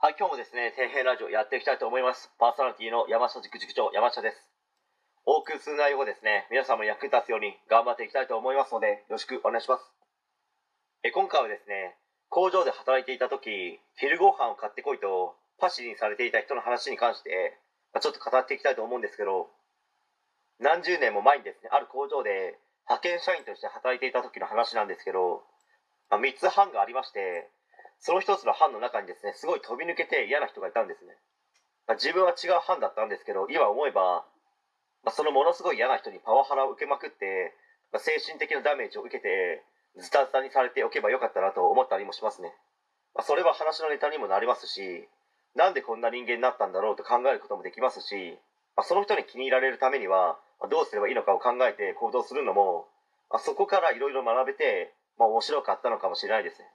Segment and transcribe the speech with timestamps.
[0.00, 2.30] はい、今日もですね、底辺ラジオやっていきたいと思います。
[2.38, 4.38] パーソナリティの山下塾塾長、山下です。
[5.26, 9.82] 多く数内容をですね、皆さんも役に立つように頑張っていきたいと思いますので、よろしくお願いします。
[11.02, 11.98] え今回はですね、
[12.30, 13.50] 工場で働いていた時、
[13.98, 17.58] 昼ご飯を買ってこいと、パシリにされていた人の話に関して、
[17.92, 19.50] まちょっと語っていきたいと思うんですけど、
[20.60, 22.54] 何十年も前にですね、ある工場で
[22.86, 25.42] 派遣社員として働いていた時の話なんですけど、
[26.08, 27.50] まあ、3つ班がありまして、
[28.00, 31.16] その一つの班の中にですね、すごい飛び抜けて嫌な人がいたんですね。
[31.86, 34.24] まあ、自分は違う班だったんですけど、今思えば、
[35.04, 37.54] まあ、そのものすごい嫌な人にパワハラを受けまくって、
[37.92, 39.64] まあ、精神的なダメージを受けて、
[39.96, 42.52] ズタズタにされておけばよかったなと思ったりもしますね。
[43.14, 45.08] まあ、それは話のネタにもなりますし、
[45.56, 48.38] なんでこんな人間になったんだろうと考えることもできますし、
[48.76, 52.86] まあ、その人に気に入られるためには、まあどうすればいいのかを考えて行動するのも、
[53.30, 56.68] まあ、そこからいろいろ学べて、まあ、面白かったのかもしれないですね。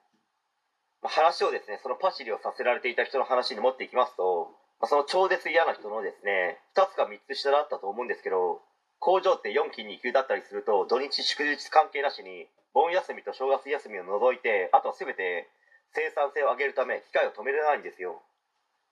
[1.04, 8.64] まあ、話をですね、そのパシリをさせられていた人の話に持っていきますと、まあ、その超絶嫌な人のですね、2つか3つ下だったと思うんですけど、
[9.00, 15.48] 工場って4期2級だったりすると、土日祝日関係なしに、盆休みと正月休みを除いて、あとは全て
[15.92, 18.24] 生産性を上げるため、機械を止めれないんですよ。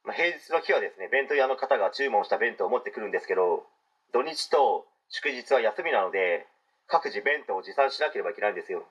[0.03, 3.63] まあ、平日の日はですね、弁当屋の方が注文した弁当を持ってくるんですけど、
[4.11, 6.45] 土日と祝日は休みなので、
[6.87, 8.83] 各自弁当を持参しなければいけないんですよ。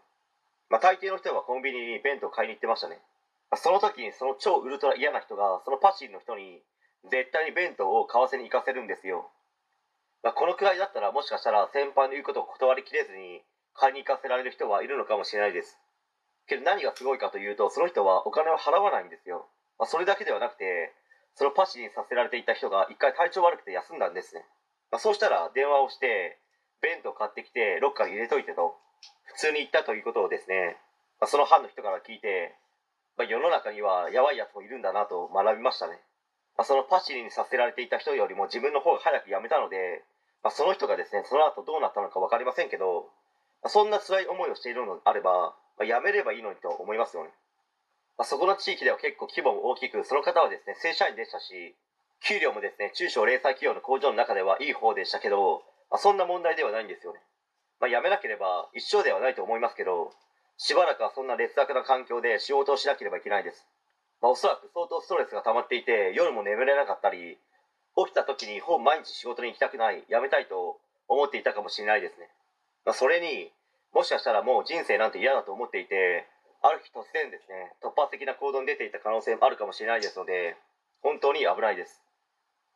[0.70, 2.98] まあ、大抵の人はコンビニに弁当を買いに行ってましたね。
[3.56, 6.62] その時にその超ウルトラ嫌な人が、そのパシリの人に、
[7.10, 9.30] 絶対に弁当を買わせに行かせるんですよ。
[10.22, 13.40] まあ、このくらいだったらもしかしたら先輩の言うことを断りきれずに
[13.72, 15.78] 買いに行かせられる人はいるのかもしれないです。
[16.46, 19.48] けど何がすごいかというと、その人はお金を払わないんですよ。
[19.78, 20.92] まあ、それだけではなくて、
[21.34, 24.44] そのパシリにさせられていた人が一回体調悪くて休んだんですね。
[24.90, 26.38] まあ、そうしたら電話をして、
[26.82, 28.76] 弁当買ってきてロッカーに入れといてと、
[29.24, 30.76] 普通に言ったということをですね、
[31.20, 32.56] まあ、その班の人から聞いて、
[33.20, 36.00] まあ、世の中にはやばいやつもいるんだなと学びましたね。
[36.56, 40.00] まあ、そのパシリにさせられていた人よりも自分の方が早く辞めたので、
[40.42, 43.12] まあ、その人がですね、その後どうなったのか分かりませんけど、
[43.60, 47.30] まあ、そんな辛い思いをしているのであれば、まあ、辞めればいいのにと思いますよね。
[48.16, 51.76] まあ、そこの地域では結構規模も大きく、その方はですね、正社員でしたし、
[52.24, 57.20] 給料もですね、中小零細企業の工場の中ではいい方でしたけど、まあ、そんな問題ではないんですよね。
[57.80, 60.08] まあ、辞めなければ一生ではないと思いますけど、
[60.60, 63.66] しばらくはそんな劣悪な環境で仕事をしなければいけないです。
[64.20, 67.40] まあ、おそらく相当ストレスが溜まっていて、夜も眠れなかったり、
[67.96, 70.76] 起きた時にほぼ毎日仕事に行きたくない、辞めたいと
[71.08, 72.28] 思っていたかもしれないですね。
[72.84, 73.50] まあ、それに、
[73.94, 76.28] もしかしたらもう人生なんて嫌だと思っていて、
[76.60, 80.58] ある日突然ですね、突発的な行動に出ていた可能性もあるかもしれないですので、
[81.00, 82.04] 本当に危ないです。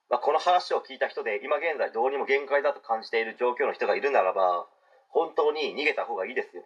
[0.08, 4.66] まあ、この話を聞いた人で今現在どうにも限界だと感じている状況の人がいるならば、
[5.10, 6.64] 本当に逃げた方がいいですよ。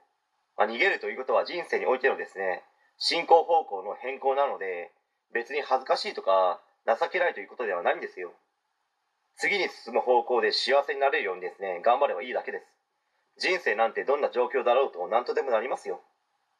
[0.58, 2.64] まあ、逃げるということは人生においてのですね、
[2.98, 4.90] 進行方向の変更なので、
[5.32, 8.32] 別に恥ずかしいとか情けないということではないんですよ。
[9.36, 12.64] 次に進む方向で幸せになれるようにですね、頑張ればいいだけです。
[13.38, 16.02] 人生なんてどんな状況だろうと何とでもなりますよ。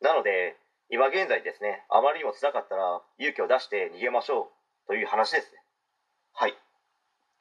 [0.01, 0.57] なので、
[0.91, 4.53] 今現在ですね、あまりにも辛かったら勇気を出して逃げましょ
[4.87, 5.59] うという話ですね。
[6.35, 6.55] はい。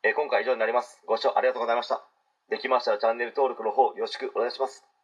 [0.01, 1.03] え今回以上になります。
[1.05, 2.03] ご視聴ありがとうございました。
[2.49, 4.96] できましたらチャンネル登録の方よろしくお願いします。